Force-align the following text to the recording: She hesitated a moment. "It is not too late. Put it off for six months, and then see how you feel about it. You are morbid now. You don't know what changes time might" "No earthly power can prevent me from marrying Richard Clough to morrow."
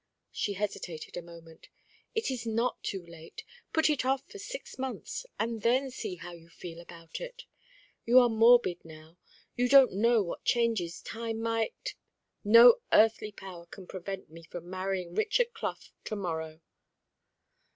She 0.31 0.53
hesitated 0.53 1.15
a 1.15 1.21
moment. 1.21 1.69
"It 2.15 2.31
is 2.31 2.43
not 2.43 2.81
too 2.81 3.05
late. 3.05 3.43
Put 3.71 3.87
it 3.87 4.03
off 4.03 4.27
for 4.27 4.39
six 4.39 4.79
months, 4.79 5.27
and 5.39 5.61
then 5.61 5.91
see 5.91 6.15
how 6.15 6.31
you 6.33 6.49
feel 6.49 6.79
about 6.79 7.19
it. 7.21 7.43
You 8.03 8.17
are 8.17 8.27
morbid 8.27 8.83
now. 8.83 9.19
You 9.55 9.69
don't 9.69 9.93
know 9.93 10.23
what 10.23 10.43
changes 10.43 11.03
time 11.03 11.39
might" 11.39 11.93
"No 12.59 12.81
earthly 12.91 13.31
power 13.31 13.67
can 13.67 13.85
prevent 13.85 14.31
me 14.31 14.41
from 14.41 14.71
marrying 14.71 15.13
Richard 15.13 15.53
Clough 15.53 15.77
to 16.05 16.15
morrow." 16.15 16.61